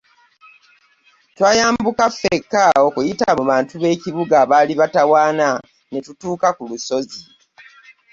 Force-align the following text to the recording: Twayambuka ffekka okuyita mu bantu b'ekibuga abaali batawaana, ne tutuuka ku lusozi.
Twayambuka 1.35 2.05
ffekka 2.13 2.65
okuyita 2.87 3.27
mu 3.37 3.43
bantu 3.51 3.73
b'ekibuga 3.81 4.35
abaali 4.43 4.73
batawaana, 4.81 5.47
ne 5.91 5.99
tutuuka 6.05 6.47
ku 6.57 6.63
lusozi. 6.71 7.21